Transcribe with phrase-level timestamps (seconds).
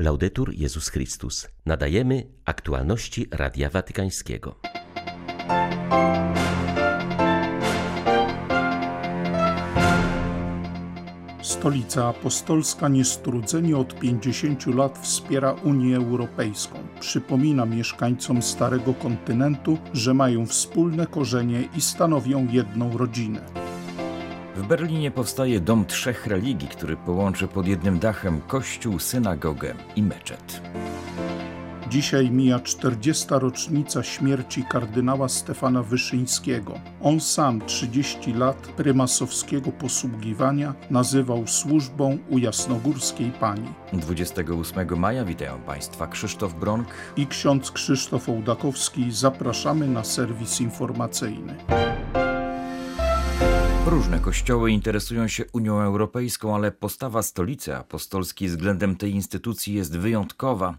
[0.00, 1.48] Laudetur Jezus Chrystus.
[1.66, 4.54] Nadajemy aktualności Radia Watykańskiego.
[11.42, 16.78] Stolica Apostolska niestrudzenie od 50 lat wspiera Unię Europejską.
[17.00, 23.67] Przypomina mieszkańcom Starego Kontynentu, że mają wspólne korzenie i stanowią jedną rodzinę.
[24.58, 30.62] W Berlinie powstaje Dom Trzech Religii, który połączy pod jednym dachem kościół, synagogę i meczet.
[31.90, 33.26] Dzisiaj mija 40.
[33.30, 36.80] rocznica śmierci kardynała Stefana Wyszyńskiego.
[37.02, 43.68] On sam 30 lat prymasowskiego posługiwania nazywał służbą u jasnogórskiej pani.
[43.92, 49.12] 28 maja witają Państwa Krzysztof Bronk i ksiądz Krzysztof Ołdakowski.
[49.12, 51.56] Zapraszamy na serwis informacyjny.
[53.90, 60.78] Różne kościoły interesują się Unią Europejską, ale postawa stolicy apostolskiej względem tej instytucji jest wyjątkowa,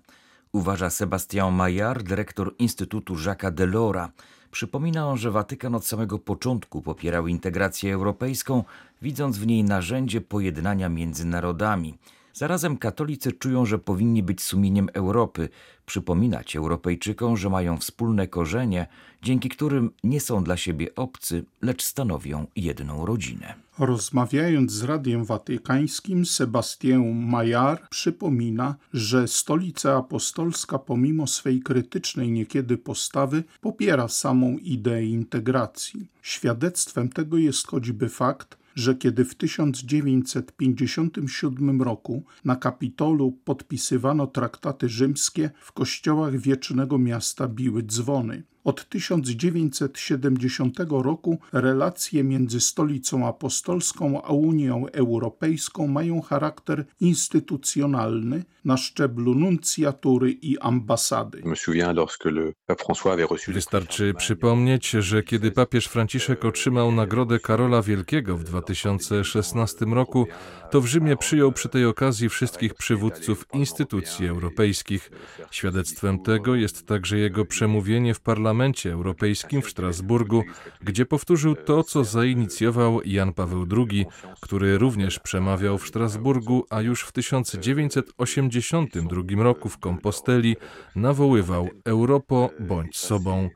[0.51, 4.11] uważa Sebastian Maillard, dyrektor Instytutu Jacques Delora.
[4.51, 8.63] Przypomina on, że Watykan od samego początku popierał integrację europejską,
[9.01, 11.97] widząc w niej narzędzie pojednania między narodami.
[12.33, 15.49] Zarazem katolicy czują, że powinni być sumieniem Europy,
[15.85, 18.87] przypominać Europejczykom, że mają wspólne korzenie,
[19.23, 23.53] dzięki którym nie są dla siebie obcy, lecz stanowią jedną rodzinę.
[23.79, 33.43] Rozmawiając z Radiem Watykańskim, Sebastian Maillard przypomina, że Stolica Apostolska pomimo swej krytycznej niekiedy postawy
[33.61, 36.07] popiera samą ideę integracji.
[36.21, 45.49] Świadectwem tego jest choćby fakt, że kiedy w 1957 roku na Kapitolu podpisywano traktaty rzymskie,
[45.61, 48.43] w kościołach wiecznego miasta biły dzwony.
[48.63, 59.35] Od 1970 roku relacje między Stolicą Apostolską a Unią Europejską mają charakter instytucjonalny na szczeblu
[59.35, 61.43] nuncjatury i ambasady.
[63.47, 70.27] Wystarczy przypomnieć, że kiedy papież Franciszek otrzymał Nagrodę Karola Wielkiego w 2016 roku,
[70.71, 75.11] to w Rzymie przyjął przy tej okazji wszystkich przywódców instytucji europejskich.
[75.51, 78.48] Świadectwem tego jest także jego przemówienie w Parlamencie
[78.91, 80.43] Europejskim w Strasburgu,
[80.81, 84.05] gdzie powtórzył to, co zainicjował Jan Paweł II,
[84.39, 90.55] który również przemawiał w Strasburgu, a już w 1982 roku w Komposteli
[90.95, 93.49] nawoływał Europo bądź sobą.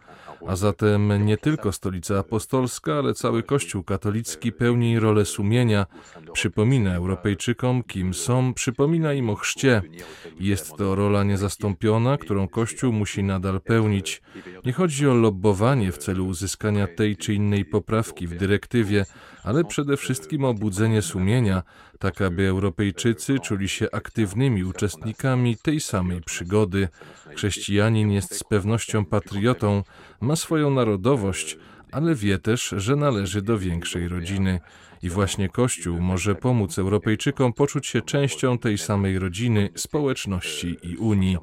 [0.47, 5.85] A zatem nie tylko stolica apostolska, ale cały Kościół katolicki pełni rolę sumienia,
[6.33, 9.81] przypomina Europejczykom, kim są, przypomina im o chrzcie.
[10.39, 14.21] Jest to rola niezastąpiona, którą Kościół musi nadal pełnić.
[14.65, 19.05] Nie chodzi o lobbowanie w celu uzyskania tej czy innej poprawki w dyrektywie,
[19.43, 21.63] ale przede wszystkim o budzenie sumienia,
[21.99, 26.87] tak aby Europejczycy czuli się aktywnymi uczestnikami tej samej przygody.
[27.35, 29.83] Chrześcijanin jest z pewnością patriotą,
[30.21, 31.57] ma swoją narodowość,
[31.91, 34.59] ale wie też, że należy do większej rodziny.
[35.03, 41.37] I właśnie Kościół może pomóc Europejczykom poczuć się częścią tej samej rodziny, społeczności i Unii.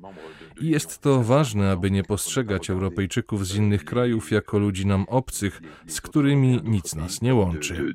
[0.60, 5.62] I jest to ważne, aby nie postrzegać Europejczyków z innych krajów jako ludzi nam obcych,
[5.86, 7.92] z którymi nic nas nie łączy.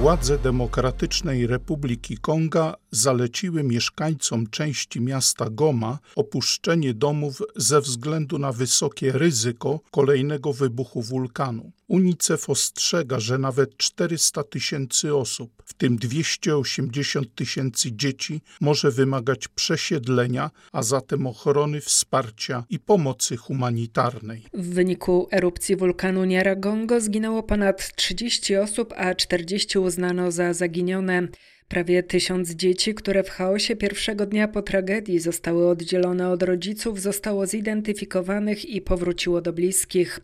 [0.00, 9.12] Władze Demokratycznej Republiki Konga zaleciły mieszkańcom części miasta Goma opuszczenie domów ze względu na wysokie
[9.12, 11.72] ryzyko kolejnego wybuchu wulkanu.
[11.90, 20.50] UNICEF ostrzega, że nawet 400 tysięcy osób, w tym 280 tysięcy dzieci, może wymagać przesiedlenia,
[20.72, 24.42] a zatem ochrony, wsparcia i pomocy humanitarnej.
[24.54, 31.28] W wyniku erupcji wulkanu Niaragongo zginęło ponad 30 osób, a 40 uznano za zaginione.
[31.68, 37.46] Prawie tysiąc dzieci, które w chaosie pierwszego dnia po tragedii zostały oddzielone od rodziców, zostało
[37.46, 40.20] zidentyfikowanych i powróciło do bliskich.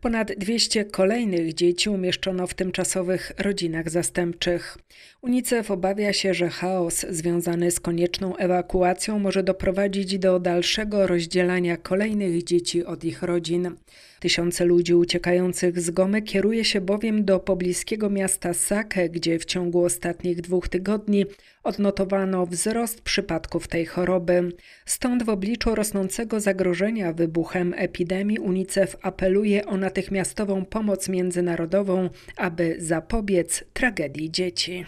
[0.00, 4.78] Ponad 200 kolejnych dzieci umieszczono w tymczasowych rodzinach zastępczych.
[5.22, 12.44] UNICEF obawia się, że chaos związany z konieczną ewakuacją może doprowadzić do dalszego rozdzielania kolejnych
[12.44, 13.76] dzieci od ich rodzin.
[14.20, 19.84] Tysiące ludzi uciekających z Gomy kieruje się bowiem do pobliskiego miasta Sake, gdzie w ciągu
[19.84, 21.24] ostatnich dwóch tygodni
[21.64, 24.52] odnotowano wzrost przypadków tej choroby.
[24.86, 33.64] Stąd w obliczu rosnącego zagrożenia wybuchem epidemii UNICEF apeluje o natychmiastową pomoc międzynarodową, aby zapobiec
[33.72, 34.84] tragedii dzieci.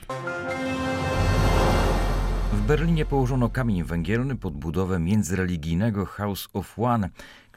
[2.53, 7.09] W Berlinie położono kamień węgielny pod budowę międzyreligijnego House of One,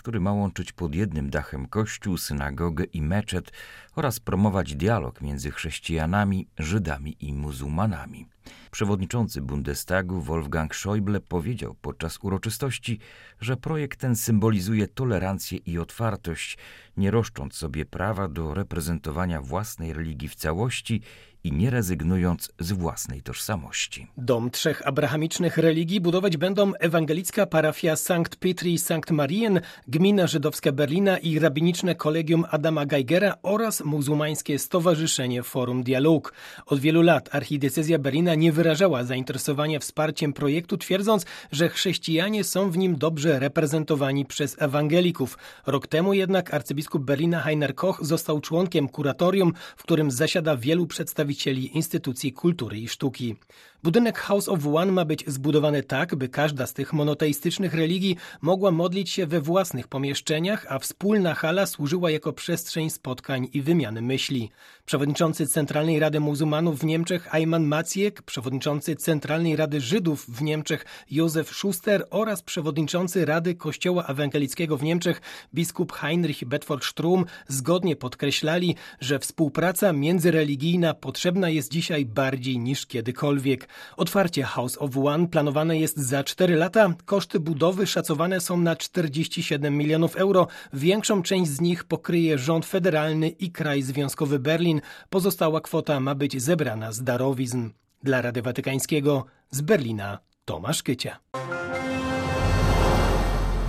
[0.04, 3.52] który ma łączyć pod jednym dachem kościół, synagogę i meczet
[3.96, 8.28] oraz promować dialog między chrześcijanami, Żydami i muzułmanami.
[8.72, 13.00] Przewodniczący Bundestagu Wolfgang Schäuble powiedział podczas uroczystości,
[13.40, 16.58] że projekt ten symbolizuje tolerancję i otwartość,
[16.98, 21.02] nie roszcząc sobie prawa do reprezentowania własnej religii w całości
[21.44, 24.08] i nie rezygnując z własnej tożsamości.
[24.18, 31.18] Dom trzech abrahamicznych religii budować będą ewangelicka parafia Sankt Petri Sankt Marien, gmina żydowska Berlina
[31.18, 36.34] i rabiniczne kolegium Adama Geigera oraz muzułmańskie Stowarzyszenie Forum Dialog.
[36.66, 42.78] Od wielu lat archidiecezja Berlina nie wyrażała zainteresowania wsparciem projektu, twierdząc, że chrześcijanie są w
[42.78, 45.38] nim dobrze reprezentowani przez ewangelików.
[45.66, 51.33] Rok temu jednak arcybiskup Berlina Heiner Koch został członkiem kuratorium, w którym zasiada wielu przedstawicieli
[51.34, 53.36] przedstawicieli instytucji kultury i sztuki.
[53.84, 58.72] Budynek House of One ma być zbudowany tak, by każda z tych monoteistycznych religii mogła
[58.72, 64.52] modlić się we własnych pomieszczeniach, a wspólna hala służyła jako przestrzeń spotkań i wymiany myśli.
[64.86, 71.50] Przewodniczący Centralnej Rady Muzułmanów w Niemczech Ayman Maciek, przewodniczący Centralnej Rady Żydów w Niemczech Józef
[71.50, 75.22] Schuster oraz przewodniczący Rady Kościoła Ewangelickiego w Niemczech
[75.54, 83.73] biskup Heinrich Bedford-Strum zgodnie podkreślali, że współpraca międzyreligijna potrzebna jest dzisiaj bardziej niż kiedykolwiek.
[83.98, 86.94] Otwarcie House of One planowane jest za 4 lata.
[87.06, 90.48] Koszty budowy szacowane są na 47 milionów euro.
[90.74, 94.82] Większą część z nich pokryje rząd federalny i kraj związkowy Berlin.
[95.10, 97.70] Pozostała kwota ma być zebrana z darowizn.
[98.04, 101.20] Dla Rady Watykańskiego z Berlina Tomasz Kycia.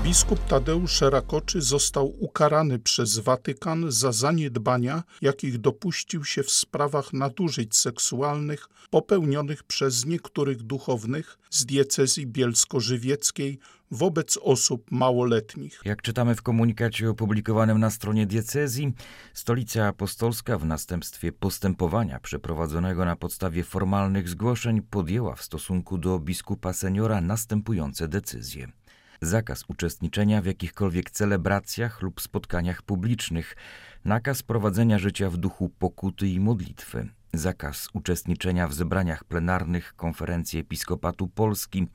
[0.05, 7.77] Biskup Tadeusz Rakoczy został ukarany przez Watykan za zaniedbania, jakich dopuścił się w sprawach nadużyć
[7.77, 13.59] seksualnych popełnionych przez niektórych duchownych z diecezji bielsko-żywieckiej
[13.91, 15.81] wobec osób małoletnich.
[15.85, 18.93] Jak czytamy w komunikacie opublikowanym na stronie diecezji,
[19.35, 26.73] Stolica Apostolska w następstwie postępowania przeprowadzonego na podstawie formalnych zgłoszeń podjęła w stosunku do biskupa
[26.73, 28.73] seniora następujące decyzje
[29.21, 33.57] zakaz uczestniczenia w jakichkolwiek celebracjach lub spotkaniach publicznych,
[34.05, 41.29] nakaz prowadzenia życia w duchu pokuty i modlitwy, zakaz uczestniczenia w zebraniach plenarnych Konferencji Episkopatu
[41.29, 41.87] Polski,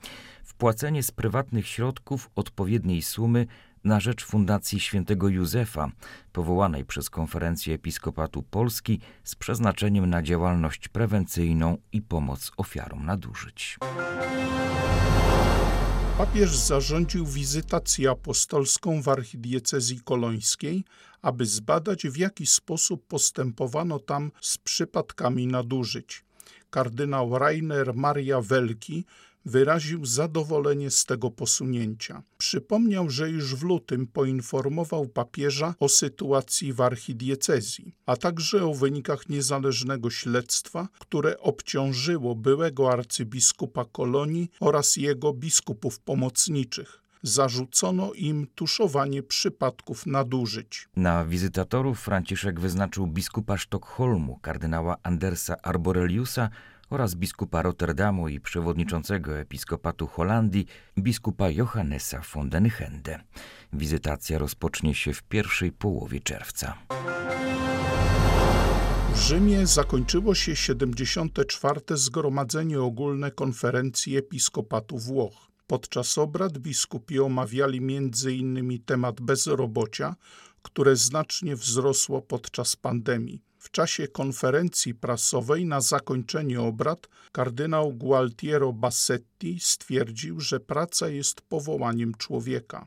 [0.44, 3.46] wpłacenie z prywatnych środków odpowiedniej sumy
[3.84, 5.90] na rzecz Fundacji Świętego Józefa,
[6.32, 13.78] powołanej przez Konferencję Episkopatu Polski z przeznaczeniem na działalność prewencyjną i pomoc ofiarom nadużyć.
[16.20, 20.84] Papież zarządził wizytację apostolską w archidiecezji kolońskiej,
[21.22, 26.24] aby zbadać w jaki sposób postępowano tam z przypadkami nadużyć.
[26.70, 29.04] Kardynał Rainer Maria Welki
[29.44, 32.22] wyraził zadowolenie z tego posunięcia.
[32.38, 39.28] Przypomniał, że już w lutym poinformował papieża o sytuacji w archidiecezji, a także o wynikach
[39.28, 50.06] niezależnego śledztwa, które obciążyło byłego arcybiskupa Kolonii oraz jego biskupów pomocniczych zarzucono im tuszowanie przypadków
[50.06, 50.88] nadużyć.
[50.96, 56.50] Na wizytatorów Franciszek wyznaczył biskupa Sztokholmu, kardynała Andersa Arboreliusa
[56.90, 60.66] oraz biskupa Rotterdamu i przewodniczącego episkopatu Holandii,
[60.98, 63.20] biskupa Johannesa von den Hende.
[63.72, 66.74] Wizytacja rozpocznie się w pierwszej połowie czerwca.
[69.14, 71.80] W Rzymie zakończyło się 74.
[71.90, 75.50] Zgromadzenie Ogólne Konferencji Episkopatu Włoch.
[75.66, 78.82] Podczas obrad biskupi omawiali m.in.
[78.86, 80.14] temat bezrobocia,
[80.62, 83.49] które znacznie wzrosło podczas pandemii.
[83.60, 92.14] W czasie konferencji prasowej na zakończenie obrad kardynał Gualtiero Bassetti stwierdził, że praca jest powołaniem
[92.14, 92.86] człowieka.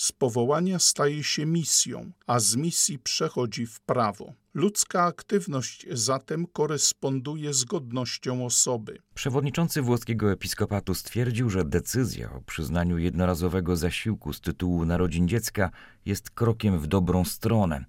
[0.00, 4.32] Z powołania staje się misją, a z misji przechodzi w prawo.
[4.54, 8.98] Ludzka aktywność zatem koresponduje z godnością osoby.
[9.14, 15.70] Przewodniczący włoskiego episkopatu stwierdził, że decyzja o przyznaniu jednorazowego zasiłku z tytułu narodzin dziecka
[16.06, 17.84] jest krokiem w dobrą stronę.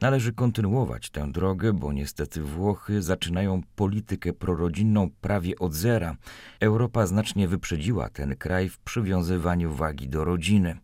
[0.00, 6.16] Należy kontynuować tę drogę, bo niestety Włochy zaczynają politykę prorodzinną prawie od zera.
[6.60, 10.78] Europa znacznie wyprzedziła ten kraj w przywiązywaniu wagi do rodziny.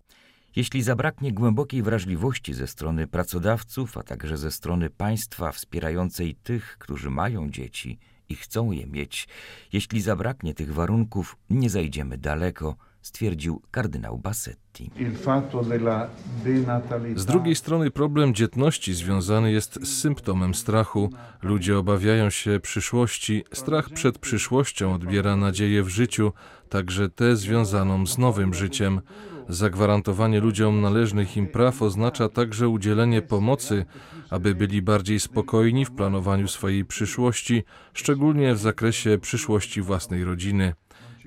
[0.56, 7.10] Jeśli zabraknie głębokiej wrażliwości ze strony pracodawców, a także ze strony państwa wspierającej tych, którzy
[7.10, 9.28] mają dzieci i chcą je mieć,
[9.72, 14.90] jeśli zabraknie tych warunków, nie zajdziemy daleko, stwierdził kardynał Bassetti.
[17.14, 21.10] Z drugiej strony problem dzietności związany jest z symptomem strachu.
[21.42, 23.44] Ludzie obawiają się przyszłości.
[23.52, 26.32] Strach przed przyszłością odbiera nadzieję w życiu,
[26.68, 29.00] także tę związaną z nowym życiem.
[29.48, 33.84] Zagwarantowanie ludziom należnych im praw oznacza także udzielenie pomocy,
[34.30, 37.62] aby byli bardziej spokojni w planowaniu swojej przyszłości,
[37.92, 40.74] szczególnie w zakresie przyszłości własnej rodziny.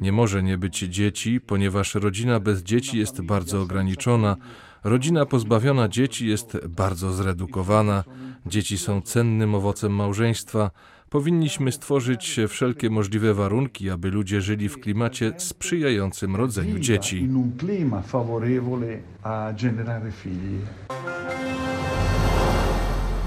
[0.02, 4.38] Nie może nie być dzieci, ponieważ rodzina bez dzieci jest bardzo ograniczona.
[4.84, 8.04] Rodzina pozbawiona dzieci jest bardzo zredukowana.
[8.46, 10.72] Dzieci są cennym owocem małżeństwa.
[11.12, 17.28] Powinniśmy stworzyć wszelkie możliwe warunki, aby ludzie żyli w klimacie sprzyjającym rodzeniu dzieci.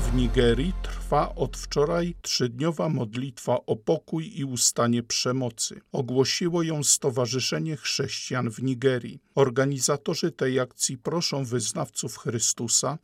[0.01, 5.81] W Nigerii trwa od wczoraj trzydniowa modlitwa o pokój i ustanie przemocy.
[5.93, 9.21] Ogłosiło ją Stowarzyszenie Chrześcijan w Nigerii.
[9.35, 12.99] Organizatorzy tej akcji proszą wyznawców Chrystusa,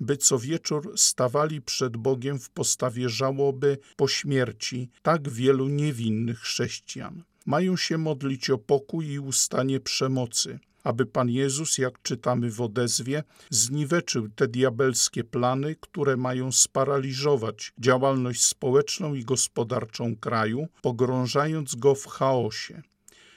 [0.00, 7.22] by co wieczór stawali przed Bogiem w postawie żałoby po śmierci tak wielu niewinnych chrześcijan.
[7.46, 13.22] Mają się modlić o pokój i ustanie przemocy aby Pan Jezus, jak czytamy w odezwie,
[13.50, 22.06] zniweczył te diabelskie plany, które mają sparaliżować działalność społeczną i gospodarczą kraju, pogrążając go w
[22.06, 22.82] chaosie.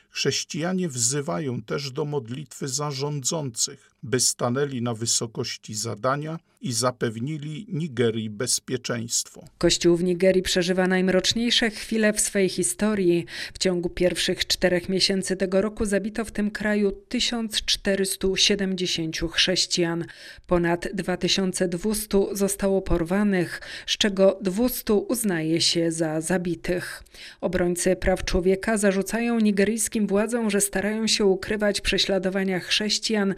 [0.10, 9.46] Chrześcijanie wzywają też do modlitwy zarządzących, by stanęli na wysokości zadania i zapewnili Nigerii bezpieczeństwo.
[9.58, 13.26] Kościół w Nigerii przeżywa najmroczniejsze chwile w swej historii.
[13.54, 20.06] W ciągu pierwszych czterech miesięcy tego roku zabito w tym kraju 1470 chrześcijan.
[20.48, 27.04] Ponad 2200 zostało porwanych, z czego 200 uznaje się za zabitych.
[27.42, 33.36] Obrońcy praw człowieka zarzucają nigeryjskim władzom, że starają się ukrywać prześladowania chrześcijan,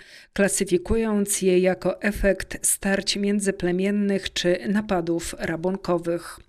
[0.49, 6.39] klasyfikując je jako efekt starć międzyplemiennych czy napadów rabunkowych.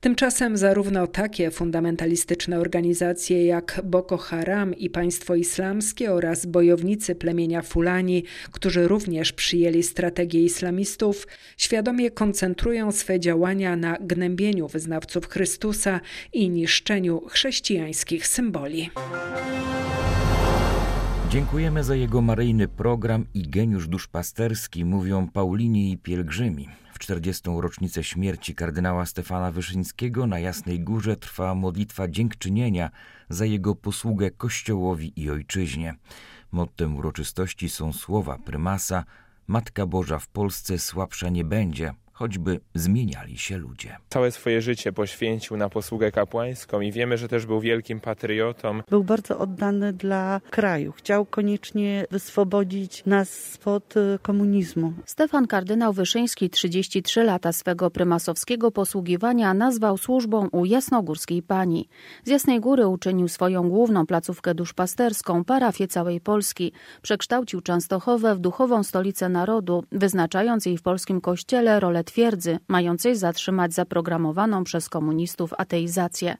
[0.00, 8.24] Tymczasem zarówno takie fundamentalistyczne organizacje jak Boko Haram i Państwo Islamskie oraz bojownicy plemienia Fulani,
[8.52, 11.26] którzy również przyjęli strategię islamistów,
[11.56, 16.00] świadomie koncentrują swe działania na gnębieniu wyznawców Chrystusa
[16.32, 18.90] i niszczeniu chrześcijańskich symboli.
[21.30, 26.68] Dziękujemy za jego maryjny program i geniusz duszpasterski, mówią Paulini i pielgrzymi.
[26.92, 27.50] W 40.
[27.60, 32.90] rocznicę śmierci kardynała Stefana Wyszyńskiego na Jasnej Górze trwa modlitwa dziękczynienia
[33.28, 35.94] za jego posługę Kościołowi i Ojczyźnie.
[36.52, 39.04] Mottem uroczystości są słowa prymasa
[39.46, 43.96] Matka Boża w Polsce słabsza nie będzie– choćby zmieniali się ludzie.
[44.08, 48.80] Całe swoje życie poświęcił na posługę kapłańską i wiemy, że też był wielkim patriotą.
[48.90, 50.92] Był bardzo oddany dla kraju.
[50.92, 54.92] Chciał koniecznie wyswobodzić nas spod y, komunizmu.
[55.04, 61.88] Stefan kardynał Wyszyński 33 lata swego prymasowskiego posługiwania nazwał służbą u Jasnogórskiej Pani.
[62.24, 66.72] Z Jasnej Góry uczynił swoją główną placówkę duszpasterską, parafię całej Polski.
[67.02, 73.74] Przekształcił Częstochowę w duchową stolicę narodu, wyznaczając jej w polskim kościele rolę twierdzy, mającej zatrzymać
[73.74, 76.36] zaprogramowaną przez komunistów ateizację.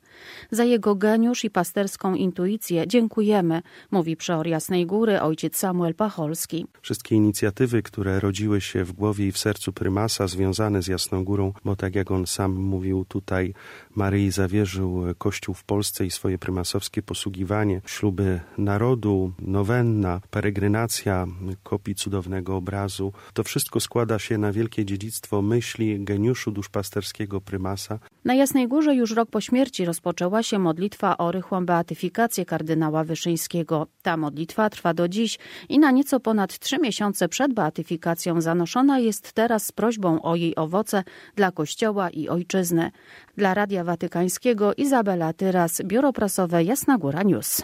[0.51, 6.67] Za jego geniusz i pasterską intuicję dziękujemy, mówi przeor Jasnej Góry ojciec Samuel Pacholski.
[6.83, 11.53] Wszystkie inicjatywy, które rodziły się w głowie i w sercu prymasa, związane z Jasną Górą,
[11.65, 13.55] bo tak jak on sam mówił tutaj,
[13.95, 21.27] Maryi zawierzył Kościół w Polsce i swoje prymasowskie posługiwanie, śluby narodu, nowenna, peregrinacja
[21.63, 23.13] kopii cudownego obrazu.
[23.33, 27.99] To wszystko składa się na wielkie dziedzictwo my myśli geniuszu duszpasterskiego prymasa.
[28.25, 33.87] Na Jasnej Górze już rok po śmierci rozpoczęła się modlitwa o rychłą beatyfikację kardynała Wyszyńskiego.
[34.03, 39.33] Ta modlitwa trwa do dziś i na nieco ponad trzy miesiące przed beatyfikacją zanoszona jest
[39.33, 41.05] teraz z prośbą o jej owoce
[41.37, 42.91] dla Kościoła i Ojczyzny.
[43.37, 47.63] Dla Radia Watykańskiego Izabela Tyras, Biuro Prasowe Jasna Góra News.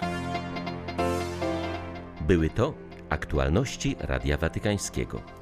[2.29, 2.75] Były to
[3.09, 5.42] aktualności Radia Watykańskiego.